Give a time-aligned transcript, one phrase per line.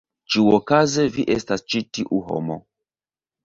[0.35, 2.61] Ĉiuokaze vi estas ĉi tiu homo.